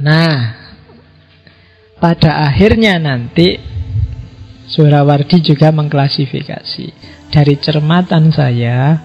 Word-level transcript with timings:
Nah, 0.00 0.56
pada 2.00 2.48
akhirnya 2.48 2.96
nanti 2.96 3.60
Surawardi 4.70 5.44
juga 5.44 5.68
mengklasifikasi. 5.74 6.86
Dari 7.30 7.54
cermatan 7.62 8.34
saya 8.34 8.98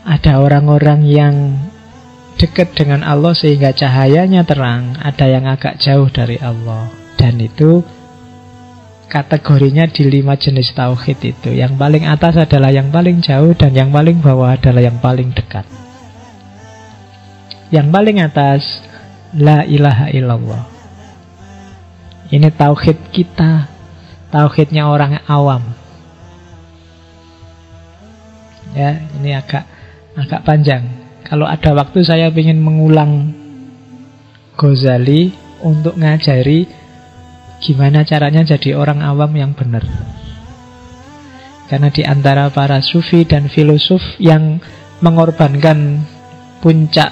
Ada 0.00 0.40
orang-orang 0.40 1.04
yang 1.04 1.34
dekat 2.40 2.72
dengan 2.72 3.04
Allah 3.04 3.36
sehingga 3.36 3.76
cahayanya 3.76 4.48
terang 4.48 4.96
Ada 4.96 5.28
yang 5.28 5.44
agak 5.44 5.76
jauh 5.76 6.08
dari 6.08 6.38
Allah. 6.40 6.88
Dan 7.18 7.36
itu 7.42 7.84
kategorinya 9.10 9.90
di 9.90 10.06
lima 10.06 10.38
jenis 10.38 10.72
tauhid 10.72 11.18
itu. 11.24 11.50
Yang 11.52 11.74
paling 11.74 12.04
atas 12.06 12.38
adalah 12.38 12.70
yang 12.70 12.92
paling 12.94 13.24
jauh 13.24 13.52
Dan 13.56 13.74
yang 13.74 13.90
paling 13.90 14.22
bawah 14.22 14.54
adalah 14.54 14.84
yang 14.84 15.00
paling 15.00 15.32
dekat. 15.32 15.64
Yang 17.72 17.88
paling 17.88 18.16
atas 18.20 18.89
La 19.34 19.62
ilaha 19.62 20.10
illallah 20.10 20.80
ini 22.30 22.46
tauhid 22.54 23.10
kita, 23.10 23.66
tauhidnya 24.30 24.86
orang 24.86 25.18
awam. 25.26 25.66
Ya, 28.70 29.02
ini 29.18 29.34
agak 29.34 29.66
agak 30.14 30.46
panjang. 30.46 30.86
Kalau 31.26 31.50
ada 31.50 31.74
waktu 31.74 32.06
saya 32.06 32.30
ingin 32.30 32.62
mengulang 32.62 33.34
Ghazali 34.54 35.34
untuk 35.66 35.98
ngajari 35.98 36.70
gimana 37.58 38.06
caranya 38.06 38.46
jadi 38.46 38.78
orang 38.78 39.02
awam 39.02 39.34
yang 39.34 39.50
benar. 39.50 39.82
Karena 41.66 41.90
di 41.90 42.06
antara 42.06 42.46
para 42.54 42.78
sufi 42.78 43.26
dan 43.26 43.50
filosof 43.50 44.02
yang 44.22 44.62
mengorbankan 45.02 46.06
puncak 46.62 47.10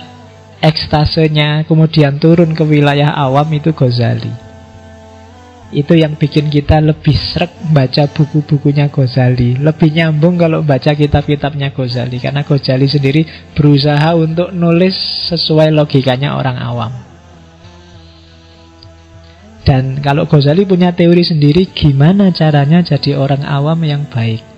ekstasenya 0.59 1.64
kemudian 1.67 2.19
turun 2.19 2.55
ke 2.55 2.64
wilayah 2.67 3.14
awam 3.14 3.47
itu 3.55 3.70
Ghazali. 3.70 4.51
Itu 5.69 5.92
yang 5.92 6.17
bikin 6.17 6.48
kita 6.48 6.81
lebih 6.81 7.12
srek 7.12 7.53
baca 7.77 8.09
buku-bukunya 8.09 8.89
Ghazali. 8.89 9.61
Lebih 9.61 9.92
nyambung 9.92 10.41
kalau 10.41 10.64
baca 10.64 10.97
kitab-kitabnya 10.97 11.77
Ghazali 11.77 12.17
Karena 12.17 12.41
Ghazali 12.41 12.89
sendiri 12.89 13.29
berusaha 13.53 14.17
untuk 14.17 14.48
nulis 14.56 14.97
sesuai 15.29 15.69
logikanya 15.77 16.41
orang 16.41 16.56
awam. 16.56 16.92
Dan 19.61 20.01
kalau 20.01 20.25
Ghazali 20.25 20.64
punya 20.64 20.97
teori 20.97 21.20
sendiri 21.20 21.69
Gimana 21.69 22.33
caranya 22.33 22.81
jadi 22.81 23.20
orang 23.20 23.45
awam 23.45 23.84
yang 23.84 24.09
baik 24.09 24.58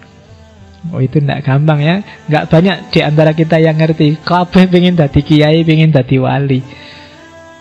Oh 0.88 1.00
itu 1.04 1.20
tidak 1.20 1.44
gampang 1.44 1.84
ya. 1.84 2.00
Nggak 2.24 2.44
banyak 2.48 2.76
di 2.88 3.00
antara 3.04 3.36
kita 3.36 3.60
yang 3.60 3.76
ngerti. 3.76 4.16
Kabeh 4.24 4.64
pengen 4.72 4.96
dadi 4.96 5.20
kiai, 5.20 5.60
pengen 5.60 5.92
dadi 5.92 6.16
wali? 6.16 6.64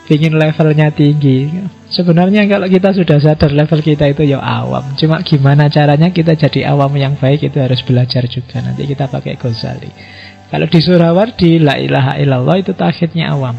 Pengen 0.07 0.39
levelnya 0.39 0.87
tinggi. 0.89 1.51
Sebenarnya 1.91 2.47
kalau 2.47 2.71
kita 2.71 2.95
sudah 2.95 3.19
sadar 3.19 3.51
level 3.51 3.83
kita 3.83 4.07
itu 4.07 4.23
ya 4.23 4.39
awam. 4.39 4.95
Cuma 4.95 5.19
gimana 5.21 5.67
caranya 5.67 6.09
kita 6.15 6.39
jadi 6.39 6.71
awam 6.71 6.95
yang 6.95 7.19
baik 7.19 7.43
itu 7.43 7.59
harus 7.59 7.83
belajar 7.83 8.23
juga. 8.31 8.63
Nanti 8.63 8.87
kita 8.87 9.11
pakai 9.11 9.35
Ghazali. 9.35 9.91
Kalau 10.49 10.65
di 10.65 10.79
Surawardi 10.81 11.61
La 11.61 11.77
ilaha 11.77 12.17
illallah 12.17 12.55
itu 12.57 12.73
takhidnya 12.73 13.35
awam. 13.35 13.53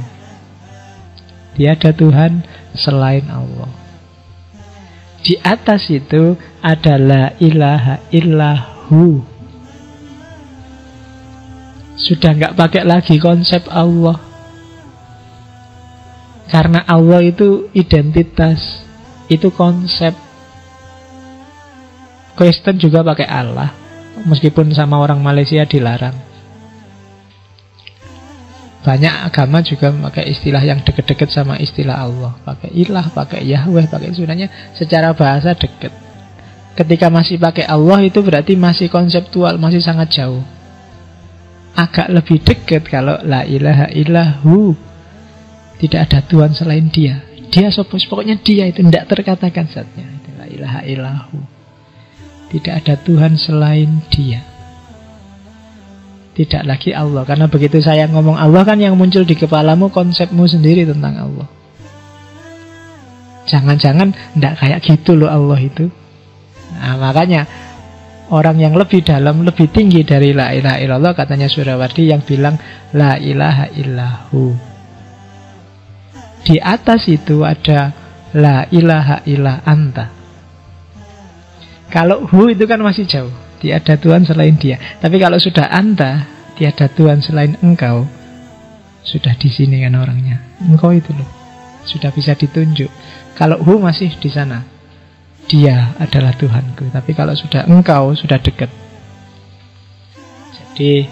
Tiada 1.55 1.93
Tuhan 1.93 2.43
selain 2.73 3.29
Allah. 3.29 3.71
Di 5.21 5.37
atas 5.45 5.87
itu 5.93 6.35
adalah 6.65 7.37
ilaha 7.39 8.01
illahu 8.09 9.30
Sudah 12.01 12.33
nggak 12.33 12.57
pakai 12.57 12.83
lagi 12.89 13.21
konsep 13.21 13.69
Allah 13.69 14.31
karena 16.51 16.83
Allah 16.83 17.23
itu 17.23 17.71
identitas, 17.71 18.83
itu 19.31 19.55
konsep. 19.55 20.11
Kristen 22.35 22.83
juga 22.83 23.07
pakai 23.07 23.31
Allah, 23.31 23.71
meskipun 24.27 24.75
sama 24.75 24.99
orang 24.99 25.23
Malaysia 25.23 25.63
dilarang. 25.63 26.19
Banyak 28.81 29.31
agama 29.31 29.63
juga 29.63 29.93
pakai 29.93 30.33
istilah 30.35 30.65
yang 30.65 30.83
deket-deket 30.83 31.31
sama 31.31 31.55
istilah 31.61 32.03
Allah. 32.03 32.33
Pakai 32.43 32.75
ilah, 32.75 33.07
pakai 33.13 33.47
Yahweh, 33.47 33.87
pakai 33.87 34.11
sebenarnya 34.11 34.51
secara 34.75 35.15
bahasa 35.15 35.55
deket. 35.55 35.95
Ketika 36.75 37.13
masih 37.13 37.39
pakai 37.39 37.69
Allah 37.69 38.01
itu 38.03 38.19
berarti 38.25 38.57
masih 38.57 38.91
konseptual, 38.91 39.61
masih 39.61 39.85
sangat 39.85 40.11
jauh. 40.17 40.43
Agak 41.81 42.13
lebih 42.13 42.45
dekat 42.45 42.85
kalau 42.85 43.17
la 43.25 43.49
ilaha 43.49 43.89
illahu 43.89 44.77
tidak 45.81 46.13
ada 46.13 46.21
Tuhan 46.21 46.53
selain 46.53 46.93
dia. 46.93 47.25
Dia 47.49 47.73
sopos, 47.73 48.05
pokoknya 48.05 48.37
dia 48.45 48.69
itu 48.69 48.85
tidak 48.85 49.09
terkatakan 49.09 49.65
zatnya. 49.65 50.05
Itulah 50.21 50.47
ilaha 50.47 50.81
ilahu. 50.85 51.41
Tidak 52.53 52.75
ada 52.85 52.95
Tuhan 53.01 53.41
selain 53.41 54.05
dia. 54.13 54.45
Tidak 56.37 56.63
lagi 56.69 56.93
Allah. 56.93 57.25
Karena 57.25 57.49
begitu 57.49 57.81
saya 57.81 58.07
ngomong 58.13 58.37
Allah 58.37 58.63
kan 58.63 58.77
yang 58.77 58.95
muncul 58.95 59.25
di 59.25 59.35
kepalamu 59.35 59.89
konsepmu 59.89 60.45
sendiri 60.47 60.85
tentang 60.85 61.17
Allah. 61.17 61.49
Jangan-jangan 63.49 64.15
tidak 64.37 64.55
kayak 64.61 64.79
gitu 64.85 65.17
loh 65.17 65.33
Allah 65.33 65.59
itu. 65.59 65.89
Nah 66.77 66.95
makanya 67.01 67.49
orang 68.31 68.57
yang 68.59 68.75
lebih 68.79 69.03
dalam, 69.03 69.43
lebih 69.43 69.71
tinggi 69.71 70.07
dari 70.07 70.31
la 70.35 70.55
ilaha 70.55 70.79
illallah 70.79 71.13
katanya 71.15 71.51
Surawardi 71.51 72.11
yang 72.11 72.23
bilang 72.23 72.57
la 72.95 73.19
ilaha 73.19 73.67
illahu. 73.75 74.71
Di 76.41 76.57
atas 76.57 77.05
itu 77.13 77.45
ada 77.45 78.01
La 78.31 78.63
ilaha 78.71 79.27
illa 79.27 79.59
anta. 79.67 80.07
Kalau 81.91 82.31
hu 82.31 82.47
itu 82.55 82.63
kan 82.71 82.79
masih 82.79 83.03
jauh 83.03 83.35
Tiada 83.59 83.99
Tuhan 83.99 84.23
selain 84.23 84.55
dia. 84.55 84.79
Tapi 85.03 85.19
kalau 85.19 85.43
sudah 85.43 85.67
anta 85.67 86.31
Tiada 86.55 86.87
Tuhan 86.87 87.19
selain 87.19 87.59
engkau 87.59 88.07
Sudah 89.03 89.35
di 89.35 89.51
sini 89.51 89.83
kan 89.83 89.99
orangnya. 89.99 90.39
Engkau 90.63 90.95
itu 90.95 91.11
loh 91.11 91.27
Sudah 91.83 92.15
bisa 92.15 92.39
ditunjuk. 92.39 92.87
Kalau 93.35 93.59
hu 93.59 93.83
masih 93.83 94.15
di 94.23 94.31
sana 94.31 94.63
Dia 95.51 95.99
adalah 95.99 96.31
Tuhanku. 96.39 96.95
Tapi 96.95 97.11
kalau 97.11 97.35
sudah 97.35 97.67
engkau 97.67 98.15
Sudah 98.15 98.39
dekat. 98.39 98.71
Jadi 100.55 101.11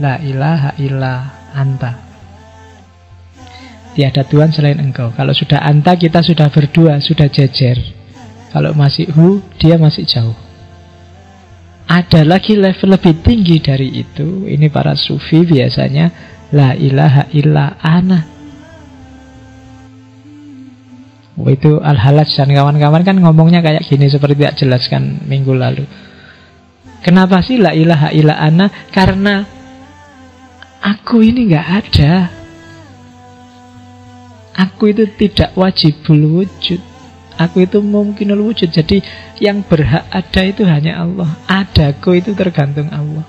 La 0.00 0.16
ilaha 0.22 0.78
illa 0.78 1.14
anta. 1.52 1.92
Tiada 3.92 4.22
Tuhan 4.22 4.54
selain 4.54 4.78
engkau. 4.78 5.10
Kalau 5.12 5.34
sudah 5.34 5.60
anta 5.66 5.98
kita 5.98 6.22
sudah 6.22 6.46
berdua 6.48 7.02
Sudah 7.02 7.26
jejer. 7.26 7.76
Kalau 8.54 8.72
masih 8.78 9.10
hu 9.10 9.42
dia 9.58 9.74
masih 9.76 10.06
jauh. 10.06 10.38
Ada 11.90 12.22
lagi 12.22 12.54
level 12.54 12.94
lebih 12.94 13.18
tinggi 13.26 13.58
dari 13.58 13.90
itu. 13.98 14.46
Ini 14.46 14.70
para 14.70 14.94
sufi 14.94 15.42
biasanya 15.42 16.14
La 16.54 16.78
ilaha 16.78 17.26
illa 17.34 17.74
ana 17.82 18.39
Itu 21.48 21.80
Al-Halaj 21.80 22.36
dan 22.36 22.52
kawan-kawan 22.52 23.02
kan 23.06 23.16
ngomongnya 23.16 23.64
kayak 23.64 23.86
gini 23.88 24.10
Seperti 24.10 24.36
tidak 24.36 24.56
jelaskan 24.60 25.24
minggu 25.24 25.56
lalu. 25.56 25.88
Kenapa 27.00 27.40
sih 27.40 27.56
la 27.56 27.72
ilaha 27.72 28.12
illa 28.12 28.36
ana? 28.36 28.68
Karena 28.92 29.60
Aku 30.80 31.20
ini 31.20 31.52
nggak 31.52 31.68
ada. 31.68 32.12
Aku 34.56 34.88
itu 34.88 35.04
tidak 35.12 35.52
wajibul 35.52 36.40
wujud. 36.40 36.80
Aku 37.36 37.64
itu 37.64 37.84
mungkin 37.84 38.32
wujud. 38.32 38.72
Jadi 38.72 39.04
yang 39.40 39.60
berhak 39.60 40.08
ada 40.08 40.40
itu 40.44 40.64
hanya 40.64 41.04
Allah. 41.04 41.28
Adaku 41.44 42.20
itu 42.20 42.32
tergantung 42.32 42.88
Allah. 42.88 43.24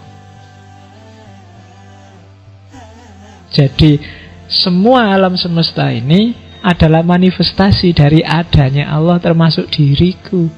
Jadi 3.51 3.99
semua 4.47 5.11
alam 5.11 5.35
semesta 5.35 5.91
ini 5.91 6.31
adalah 6.61 7.01
manifestasi 7.01 7.93
dari 7.97 8.21
adanya 8.21 8.93
Allah 8.93 9.17
termasuk 9.17 9.69
diriku 9.73 10.49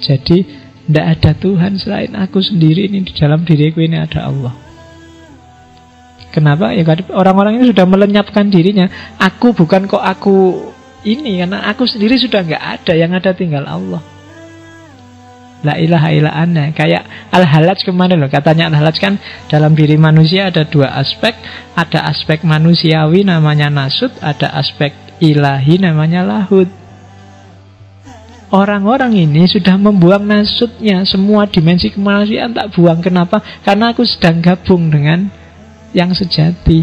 Jadi 0.00 0.44
tidak 0.88 1.06
ada 1.18 1.32
Tuhan 1.36 1.76
selain 1.76 2.12
aku 2.16 2.40
sendiri 2.40 2.88
ini 2.88 3.04
Di 3.04 3.12
dalam 3.16 3.44
diriku 3.44 3.80
ini 3.80 3.96
ada 3.96 4.28
Allah 4.28 4.52
Kenapa? 6.30 6.70
Ya 6.70 6.86
orang-orang 7.10 7.58
ini 7.58 7.74
sudah 7.74 7.86
melenyapkan 7.90 8.46
dirinya. 8.54 8.86
Aku 9.18 9.50
bukan 9.50 9.90
kok 9.90 9.98
aku 9.98 10.62
ini 11.02 11.42
karena 11.42 11.66
aku 11.66 11.90
sendiri 11.90 12.14
sudah 12.22 12.46
nggak 12.46 12.64
ada, 12.80 12.92
yang 12.94 13.10
ada 13.10 13.34
tinggal 13.34 13.66
Allah. 13.66 13.98
La 15.60 15.76
ilaha 15.76 16.08
illa 16.08 16.32
anna. 16.32 16.72
Kayak 16.72 17.04
Al-Halaj 17.28 17.84
kemarin 17.84 18.16
loh. 18.16 18.32
Katanya 18.32 18.72
Al-Halaj 18.72 18.96
kan 18.96 19.20
dalam 19.52 19.76
diri 19.76 20.00
manusia 20.00 20.48
ada 20.48 20.64
dua 20.64 20.96
aspek. 20.96 21.36
Ada 21.76 22.08
aspek 22.08 22.40
manusiawi 22.44 23.28
namanya 23.28 23.68
nasut. 23.68 24.12
Ada 24.24 24.56
aspek 24.56 24.96
ilahi 25.20 25.76
namanya 25.76 26.24
lahud. 26.24 26.68
Orang-orang 28.50 29.14
ini 29.14 29.46
sudah 29.46 29.78
membuang 29.78 30.26
nasutnya. 30.26 31.06
Semua 31.06 31.46
dimensi 31.46 31.92
kemanusiaan 31.92 32.50
tak 32.56 32.74
buang. 32.74 32.98
Kenapa? 32.98 33.38
Karena 33.62 33.94
aku 33.94 34.02
sedang 34.02 34.42
gabung 34.42 34.90
dengan 34.90 35.30
yang 35.94 36.10
sejati. 36.16 36.82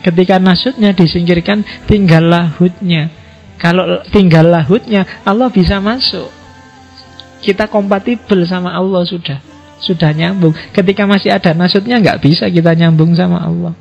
Ketika 0.00 0.36
nasutnya 0.40 0.92
disingkirkan, 0.92 1.64
tinggal 1.88 2.28
lahutnya. 2.28 3.08
Kalau 3.56 4.04
tinggal 4.12 4.48
lahutnya, 4.52 5.04
Allah 5.24 5.48
bisa 5.48 5.80
masuk. 5.80 6.43
Kita 7.44 7.68
kompatibel 7.68 8.48
sama 8.48 8.72
Allah 8.72 9.04
sudah. 9.04 9.38
Sudah 9.76 10.16
nyambung. 10.16 10.56
Ketika 10.72 11.04
masih 11.04 11.28
ada 11.28 11.52
nasutnya, 11.52 12.00
nggak 12.00 12.24
bisa 12.24 12.48
kita 12.48 12.72
nyambung 12.72 13.12
sama 13.12 13.44
Allah. 13.44 13.76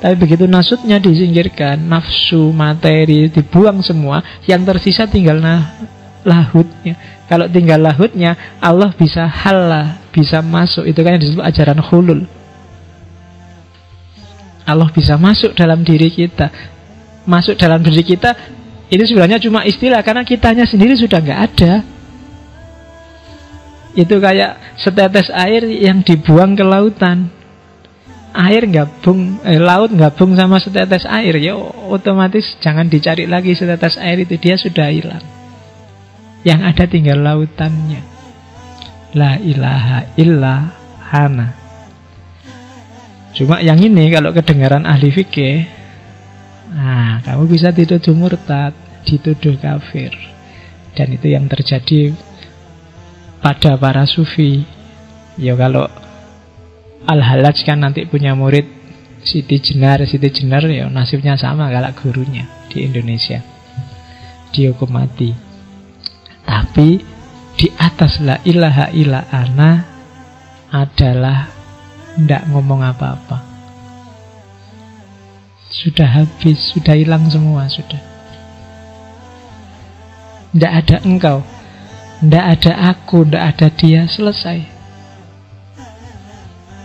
Tapi 0.00 0.16
begitu 0.20 0.44
nasutnya 0.44 1.00
disingkirkan, 1.00 1.80
nafsu, 1.80 2.52
materi, 2.52 3.32
dibuang 3.32 3.80
semua, 3.80 4.20
yang 4.44 4.60
tersisa 4.68 5.08
tinggal 5.08 5.40
nah, 5.40 5.80
lahutnya. 6.28 7.24
Kalau 7.24 7.48
tinggal 7.48 7.80
lahutnya, 7.80 8.36
Allah 8.60 8.92
bisa 8.92 9.24
halah, 9.24 9.96
bisa 10.12 10.44
masuk. 10.44 10.84
Itu 10.84 11.00
kan 11.00 11.16
yang 11.16 11.24
disebut 11.24 11.44
ajaran 11.44 11.80
hulul. 11.80 12.20
Allah 14.68 14.88
bisa 14.92 15.16
masuk 15.16 15.56
dalam 15.56 15.80
diri 15.80 16.12
kita. 16.12 16.52
Masuk 17.24 17.56
dalam 17.56 17.80
diri 17.80 18.04
kita 18.04 18.32
ini 18.90 19.06
sebenarnya 19.06 19.38
cuma 19.38 19.62
istilah 19.62 20.02
karena 20.02 20.26
kitanya 20.26 20.66
sendiri 20.66 20.98
sudah 20.98 21.22
nggak 21.22 21.40
ada. 21.54 21.72
Itu 23.94 24.22
kayak 24.22 24.78
setetes 24.78 25.34
air 25.34 25.66
yang 25.66 26.06
dibuang 26.06 26.54
ke 26.54 26.62
lautan. 26.62 27.30
Air 28.30 28.70
gabung, 28.70 29.42
eh, 29.42 29.58
laut 29.58 29.90
gabung 29.90 30.38
sama 30.38 30.62
setetes 30.62 31.02
air, 31.02 31.34
ya 31.42 31.58
otomatis 31.90 32.54
jangan 32.62 32.86
dicari 32.86 33.26
lagi 33.26 33.58
setetes 33.58 33.98
air 33.98 34.22
itu 34.22 34.38
dia 34.38 34.54
sudah 34.54 34.86
hilang. 34.86 35.24
Yang 36.46 36.60
ada 36.62 36.84
tinggal 36.86 37.18
lautannya. 37.18 38.06
La 39.18 39.34
ilaha 39.42 40.06
illa 40.14 40.70
hana. 41.10 41.58
Cuma 43.34 43.58
yang 43.58 43.82
ini 43.82 44.06
kalau 44.14 44.30
kedengaran 44.30 44.86
ahli 44.86 45.10
fikih, 45.10 45.66
nah 46.70 47.18
kamu 47.26 47.50
bisa 47.50 47.74
dituduh 47.74 48.14
murtad, 48.14 48.70
dituduh 49.02 49.58
kafir. 49.58 50.14
Dan 50.94 51.14
itu 51.14 51.30
yang 51.34 51.50
terjadi 51.50 52.14
pada 53.40 53.76
para 53.80 54.04
sufi. 54.04 54.64
Ya 55.40 55.56
kalau 55.56 55.88
Al-Halaj 57.08 57.64
kan 57.64 57.80
nanti 57.80 58.04
punya 58.04 58.36
murid 58.36 58.68
Siti 59.24 59.60
Jenar, 59.60 60.04
Siti 60.08 60.28
Jenar 60.32 60.64
ya 60.68 60.88
nasibnya 60.88 61.36
sama 61.36 61.68
kalau 61.72 61.92
gurunya 61.96 62.48
di 62.72 62.84
Indonesia. 62.84 63.40
Dihukum 64.52 64.92
mati. 64.92 65.32
Tapi 66.44 67.00
di 67.56 67.68
atas 67.76 68.20
la 68.24 68.40
ilaha 68.44 68.88
illa 68.96 69.28
ana 69.28 69.84
adalah 70.72 71.48
tidak 72.16 72.42
ngomong 72.48 72.80
apa-apa. 72.84 73.38
Sudah 75.70 76.08
habis, 76.08 76.58
sudah 76.74 76.98
hilang 76.98 77.30
semua, 77.30 77.70
sudah. 77.70 78.00
Tidak 80.50 80.72
ada 80.72 80.96
engkau, 81.06 81.46
tidak 82.20 82.44
ada 82.60 82.72
aku, 82.92 83.24
tidak 83.24 83.44
ada 83.56 83.68
dia, 83.72 84.04
selesai. 84.04 84.60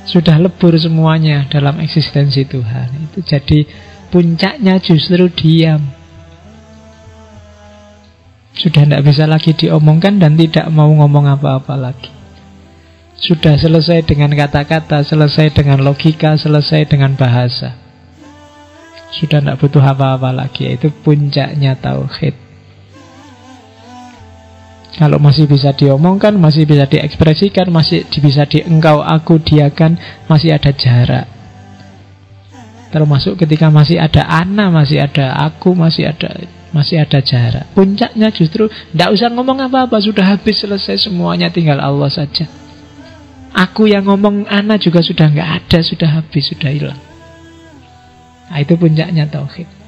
Sudah 0.07 0.39
lebur 0.39 0.71
semuanya 0.79 1.43
dalam 1.51 1.81
eksistensi 1.83 2.47
Tuhan. 2.47 3.11
Itu 3.11 3.19
jadi 3.19 3.67
puncaknya 4.13 4.79
justru 4.79 5.27
diam. 5.33 5.81
Sudah 8.55 8.87
tidak 8.87 9.03
bisa 9.03 9.27
lagi 9.27 9.51
diomongkan 9.51 10.15
dan 10.15 10.39
tidak 10.39 10.71
mau 10.71 10.87
ngomong 10.87 11.27
apa-apa 11.27 11.75
lagi. 11.75 12.13
Sudah 13.19 13.59
selesai 13.59 14.07
dengan 14.07 14.31
kata-kata, 14.31 15.03
selesai 15.03 15.51
dengan 15.51 15.83
logika, 15.83 16.39
selesai 16.39 16.87
dengan 16.87 17.19
bahasa. 17.19 17.75
Sudah 19.11 19.43
tidak 19.43 19.59
butuh 19.59 19.83
apa-apa 19.83 20.31
lagi, 20.31 20.71
yaitu 20.71 20.93
puncaknya 21.03 21.75
tauhid. 21.75 22.44
Kalau 24.95 25.19
masih 25.19 25.43
bisa 25.43 25.75
diomongkan, 25.75 26.39
masih 26.39 26.63
bisa 26.63 26.87
diekspresikan, 26.87 27.67
masih 27.67 28.07
bisa 28.07 28.47
diengkau, 28.47 29.03
aku, 29.03 29.43
diakan, 29.43 29.99
masih 30.31 30.55
ada 30.55 30.71
jarak. 30.71 31.27
Termasuk 32.95 33.43
ketika 33.43 33.67
masih 33.67 33.99
ada 33.99 34.23
ana, 34.23 34.71
masih 34.71 35.03
ada 35.03 35.35
aku, 35.35 35.75
masih 35.75 36.07
ada 36.07 36.47
masih 36.71 36.99
ada 36.99 37.23
jarak. 37.23 37.71
Puncaknya 37.71 38.31
justru 38.35 38.67
tidak 38.67 39.15
usah 39.15 39.31
ngomong 39.31 39.63
apa-apa, 39.67 39.99
sudah 39.99 40.35
habis 40.35 40.59
selesai 40.59 41.07
semuanya, 41.07 41.47
tinggal 41.47 41.79
Allah 41.79 42.11
saja. 42.11 42.47
Aku 43.55 43.87
yang 43.87 44.03
ngomong 44.03 44.43
anak 44.51 44.83
juga 44.83 44.99
sudah 44.99 45.31
nggak 45.31 45.49
ada, 45.63 45.79
sudah 45.79 46.19
habis, 46.19 46.51
sudah 46.51 46.71
hilang. 46.71 46.99
Nah, 48.51 48.59
itu 48.59 48.75
puncaknya 48.75 49.23
tauhid. 49.31 49.84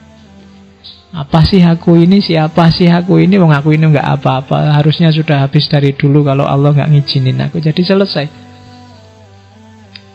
Apa 1.15 1.39
sih 1.47 1.63
aku 1.63 1.95
ini? 1.95 2.19
Siapa 2.19 2.67
sih 2.67 2.91
aku 2.91 3.23
ini? 3.23 3.39
Wong 3.39 3.55
aku 3.55 3.71
ini 3.71 3.87
nggak 3.87 4.19
apa-apa. 4.19 4.75
Harusnya 4.75 5.07
sudah 5.07 5.47
habis 5.47 5.71
dari 5.71 5.95
dulu 5.95 6.27
kalau 6.27 6.43
Allah 6.43 6.75
nggak 6.75 6.91
ngizinin 6.91 7.39
aku. 7.47 7.63
Jadi 7.63 7.79
selesai. 7.79 8.27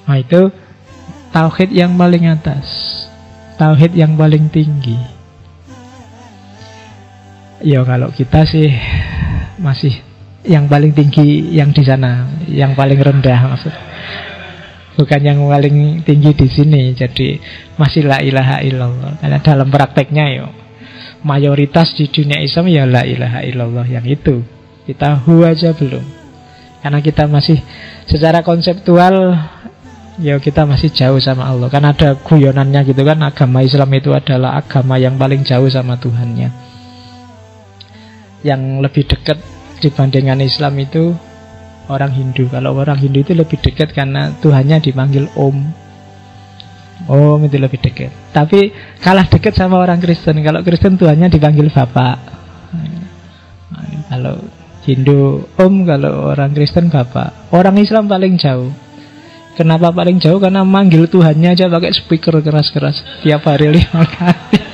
Nah 0.04 0.16
itu 0.20 0.52
tauhid 1.32 1.72
yang 1.72 1.96
paling 1.96 2.28
atas. 2.28 2.68
Tauhid 3.56 3.96
yang 3.96 4.20
paling 4.20 4.52
tinggi. 4.52 5.00
Ya 7.62 7.80
kalau 7.88 8.12
kita 8.12 8.44
sih 8.44 8.68
masih 9.56 9.96
yang 10.44 10.66
paling 10.66 10.92
tinggi 10.92 11.54
yang 11.54 11.70
di 11.70 11.86
sana, 11.86 12.28
yang 12.44 12.76
paling 12.76 13.00
rendah 13.00 13.40
maksud. 13.48 13.72
Bukan 14.92 15.20
yang 15.24 15.40
paling 15.48 16.04
tinggi 16.04 16.36
di 16.36 16.48
sini. 16.52 16.92
Jadi 16.92 17.40
masih 17.80 18.04
la 18.04 18.20
ilaha 18.20 18.60
illallah. 18.60 19.16
Karena 19.24 19.40
dalam 19.40 19.72
prakteknya 19.72 20.26
yo 20.36 20.61
mayoritas 21.22 21.94
di 21.94 22.10
dunia 22.10 22.42
Islam 22.42 22.66
ya 22.70 22.84
la 22.86 23.02
ilaha 23.06 23.40
illallah 23.42 23.86
yang 23.86 24.06
itu. 24.06 24.42
Kita 24.82 25.22
hu 25.22 25.46
aja 25.46 25.70
belum. 25.74 26.02
Karena 26.82 26.98
kita 26.98 27.30
masih 27.30 27.62
secara 28.10 28.42
konseptual 28.42 29.38
ya 30.18 30.36
kita 30.42 30.66
masih 30.66 30.90
jauh 30.90 31.22
sama 31.22 31.46
Allah. 31.46 31.70
Kan 31.70 31.86
ada 31.86 32.18
guyonannya 32.18 32.82
gitu 32.90 33.02
kan 33.06 33.22
agama 33.22 33.62
Islam 33.62 33.90
itu 33.94 34.10
adalah 34.10 34.58
agama 34.58 34.98
yang 34.98 35.14
paling 35.14 35.46
jauh 35.46 35.70
sama 35.70 35.96
Tuhannya. 35.96 36.50
Yang 38.42 38.62
lebih 38.82 39.04
dekat 39.06 39.38
dibandingkan 39.78 40.42
Islam 40.42 40.74
itu 40.82 41.14
orang 41.86 42.10
Hindu. 42.10 42.50
Kalau 42.50 42.74
orang 42.74 42.98
Hindu 42.98 43.22
itu 43.22 43.32
lebih 43.38 43.62
dekat 43.62 43.94
karena 43.94 44.34
Tuhannya 44.42 44.82
dipanggil 44.82 45.30
Om. 45.38 45.81
Om 47.10 47.46
itu 47.46 47.58
lebih 47.58 47.82
dekat. 47.82 48.10
Tapi 48.30 48.70
kalah 49.02 49.26
dekat 49.26 49.54
sama 49.58 49.82
orang 49.82 49.98
Kristen. 49.98 50.38
Kalau 50.42 50.62
Kristen 50.62 50.94
Tuhannya 50.94 51.28
dipanggil 51.32 51.66
Bapak. 51.72 52.16
Kalau 54.12 54.36
Hindu 54.84 55.46
Om, 55.56 55.74
kalau 55.88 56.30
orang 56.30 56.52
Kristen 56.54 56.92
Bapak. 56.92 57.50
Orang 57.50 57.78
Islam 57.80 58.06
paling 58.06 58.38
jauh. 58.38 58.70
Kenapa 59.52 59.92
paling 59.92 60.16
jauh? 60.16 60.40
Karena 60.40 60.64
manggil 60.64 61.10
Tuhannya 61.10 61.52
aja 61.52 61.68
pakai 61.68 61.92
speaker 61.92 62.40
keras-keras 62.40 63.04
tiap 63.20 63.44
hari 63.44 63.68
lima 63.68 64.00
kali 64.16 64.72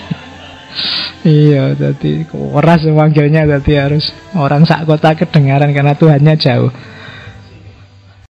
iya, 1.27 1.75
jadi 1.75 2.23
keras 2.31 2.87
memanggilnya 2.87 3.43
jadi 3.59 3.89
harus 3.89 4.15
orang 4.39 4.63
sak 4.63 4.87
kota 4.87 5.19
kedengaran 5.19 5.75
karena 5.75 5.99
Tuhannya 5.99 6.35
jauh. 6.39 6.71